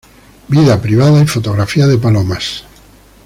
Vida 0.47 0.81
privada 0.81 1.21
y 1.21 1.27
fotografía 1.27 1.85
de 1.85 1.99
palomas. 1.99 2.63